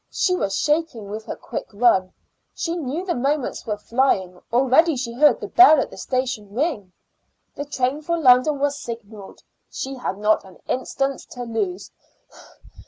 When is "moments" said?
3.13-3.67